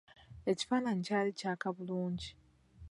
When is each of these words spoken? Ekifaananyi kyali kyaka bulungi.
Ekifaananyi 0.51 1.01
kyali 1.07 1.31
kyaka 1.39 1.67
bulungi. 1.75 2.29